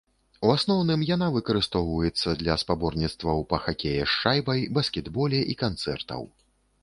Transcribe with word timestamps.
У 0.45 0.51
асноўным, 0.53 1.01
яна 1.15 1.25
выкарыстоўваецца 1.35 2.29
для 2.41 2.55
спаборніцтваў 2.61 3.45
па 3.53 3.57
хакеі 3.65 3.99
з 3.99 4.09
шайбай, 4.15 4.63
баскетболе 4.81 5.39
і 5.55 5.57
канцэртаў. 5.63 6.21